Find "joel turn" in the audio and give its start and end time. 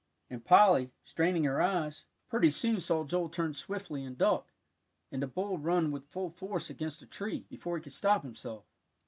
3.03-3.53